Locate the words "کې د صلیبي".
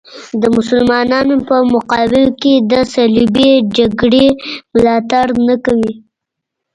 2.41-3.51